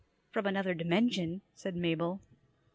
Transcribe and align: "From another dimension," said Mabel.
"From 0.31 0.47
another 0.47 0.73
dimension," 0.73 1.41
said 1.53 1.75
Mabel. 1.75 2.21